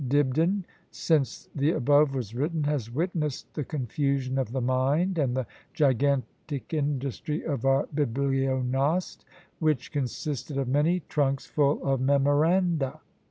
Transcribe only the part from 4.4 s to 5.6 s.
the mind and the